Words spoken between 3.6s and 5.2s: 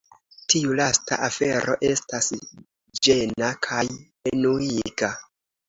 kaj enuiga.